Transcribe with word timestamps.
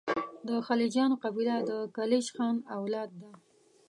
د 0.47 0.49
خلجیانو 0.67 1.15
قبیله 1.23 1.55
د 1.69 1.71
کلیج 1.95 2.25
خان 2.35 2.55
اولاد 2.77 3.09
ده. 3.21 3.31